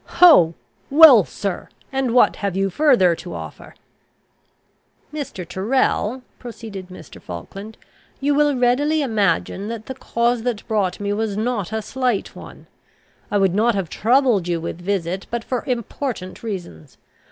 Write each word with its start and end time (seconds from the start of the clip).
"Ho! 0.17 0.55
Well, 0.89 1.25
sir: 1.25 1.69
and 1.91 2.15
what 2.15 2.37
have 2.37 2.57
you 2.57 2.71
further 2.71 3.15
to 3.17 3.35
offer?" 3.35 3.75
"Mr. 5.13 5.47
Tyrrel," 5.47 6.23
proceeded 6.39 6.87
Mr. 6.89 7.21
Falkland, 7.21 7.77
"you 8.19 8.33
will 8.33 8.55
readily 8.55 9.03
imagine 9.03 9.67
that 9.67 9.85
the 9.85 9.93
cause 9.93 10.41
that 10.41 10.67
brought 10.67 10.99
me 10.99 11.13
was 11.13 11.37
not 11.37 11.71
a 11.71 11.83
slight 11.83 12.35
one. 12.35 12.65
I 13.29 13.37
would 13.37 13.53
not 13.53 13.75
have 13.75 13.89
troubled 13.91 14.47
you 14.47 14.59
with 14.59 14.79
a 14.79 14.83
visit, 14.83 15.27
but 15.29 15.43
for 15.43 15.63
important 15.67 16.41
reasons. 16.41 16.97